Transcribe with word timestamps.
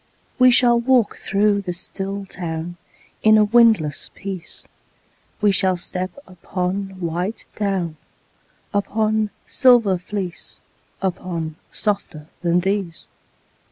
We 0.39 0.49
shall 0.49 0.79
walk 0.79 1.17
through 1.17 1.61
the 1.61 1.73
still 1.73 2.25
town 2.25 2.77
In 3.21 3.37
a 3.37 3.43
windless 3.43 4.09
peace; 4.15 4.63
We 5.41 5.51
shall 5.51 5.77
step 5.77 6.09
upon 6.25 6.99
white 6.99 7.45
down, 7.55 7.97
Upon 8.73 9.29
silver 9.45 9.99
fleece, 9.99 10.59
Upon 11.03 11.55
softer 11.71 12.25
than 12.41 12.61
these. 12.61 13.09